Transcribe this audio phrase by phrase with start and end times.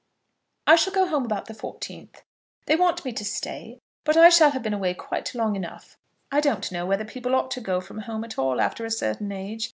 [0.65, 2.23] I shall go home about the 14th.
[2.65, 5.95] They want me to stay, but I shall have been away quite long enough.
[6.31, 9.31] I don't know whether people ought to go from home at all after a certain
[9.31, 9.69] age.